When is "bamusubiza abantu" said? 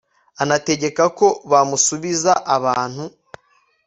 1.51-3.03